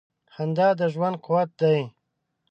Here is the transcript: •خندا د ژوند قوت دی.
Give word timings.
•خندا 0.33 0.67
د 0.79 0.81
ژوند 0.93 1.15
قوت 1.25 1.49
دی. 1.61 1.79